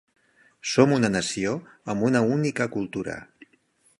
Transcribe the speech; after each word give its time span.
Som 0.69 0.95
una 0.95 1.11
nació 1.15 1.51
amb 1.95 2.07
una 2.09 2.23
única 2.37 2.69
cultura. 2.79 3.21